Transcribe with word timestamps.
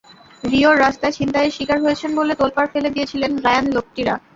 রিওর 0.43 0.75
রাস্তায় 0.77 1.15
ছিনতাইয়ের 1.17 1.55
শিকার 1.57 1.79
হয়েছেন 1.81 2.11
বলে 2.19 2.33
তোলপাড় 2.39 2.69
ফেলে 2.73 2.89
দিয়েছিলেন 2.95 3.31
রায়ান 3.45 3.65
লোক্টিরা। 3.75 4.15